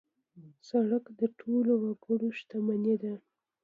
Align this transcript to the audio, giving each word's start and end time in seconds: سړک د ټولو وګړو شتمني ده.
سړک 0.67 1.05
د 1.19 1.21
ټولو 1.39 1.73
وګړو 1.83 2.27
شتمني 2.39 2.95
ده. 3.03 3.13